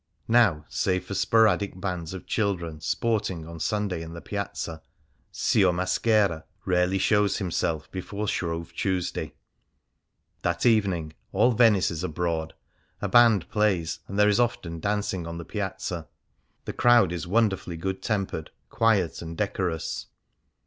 [0.27, 4.81] Now, save for sporadic bands of children sport ing on Sunday in the Piazza,"
[5.31, 9.35] Sior Maschera "^ rarely shows himself before Shrove Tuesday.
[10.41, 12.55] That evening all Venice is abroad;
[12.99, 16.07] a band plays, and there is often dancing on the Piazza,
[16.65, 20.05] The crowd is wonderfully good tempered, quiet, 117 Things Seen in Venice and decorous.